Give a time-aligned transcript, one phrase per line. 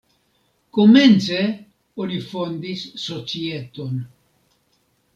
[0.77, 1.41] Komence
[2.05, 4.05] oni fondis societon.